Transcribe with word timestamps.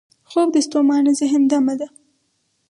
خوب 0.29 0.47
د 0.55 0.57
ستومانه 0.67 1.11
ذهن 1.19 1.41
دمه 1.51 1.75
ده 1.79 1.87